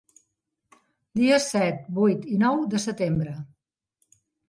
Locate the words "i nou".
2.39-2.61